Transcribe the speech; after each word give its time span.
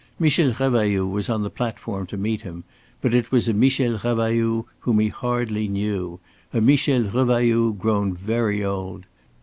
Michel 0.17 0.51
Revailloud 0.53 1.11
was 1.11 1.29
on 1.29 1.43
the 1.43 1.51
platform 1.51 2.07
to 2.07 2.17
meet 2.17 2.41
him, 2.41 2.63
but 3.01 3.13
it 3.13 3.31
was 3.31 3.47
a 3.47 3.53
Michel 3.53 3.99
Revailloud 3.99 4.65
whom 4.79 4.97
he 4.97 5.09
hardly 5.09 5.67
knew, 5.67 6.19
a 6.51 6.59
Michel 6.59 7.03
Revailloud 7.03 7.77
grown 7.77 8.15
very 8.15 8.63
old. 8.65 9.05